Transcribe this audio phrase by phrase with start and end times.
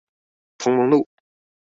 [0.57, 1.07] 同盟路